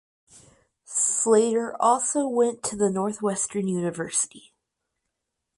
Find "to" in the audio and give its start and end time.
2.63-2.75